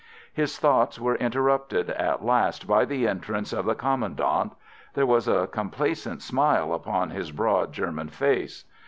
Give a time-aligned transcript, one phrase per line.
[0.33, 4.51] His thoughts were interrupted at last by the entrance of the Commandant.
[4.95, 8.65] There was a complacent smile upon his broad German face.